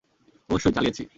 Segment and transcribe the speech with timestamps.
[0.49, 1.03] অবশ্যই, চালিয়েছি।